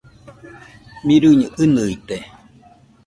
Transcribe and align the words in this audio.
Mirɨño 1.05 1.47
ɨnɨite? 1.63 2.17